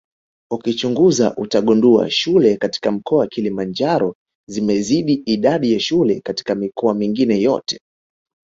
[0.51, 4.15] Ukichunguza utagundua shule katika mkoa Kilimanjaro
[4.49, 7.79] zimezidi idadi ya shule katika mikoa mingine yote